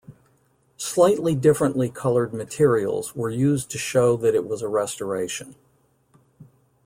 Slightly 0.77 1.35
differently 1.35 1.87
colored 1.91 2.33
materials 2.33 3.15
were 3.15 3.29
used 3.29 3.69
to 3.69 3.77
show 3.77 4.17
that 4.17 4.33
it 4.33 4.47
was 4.47 4.63
a 4.63 4.67
restoration. 4.67 5.53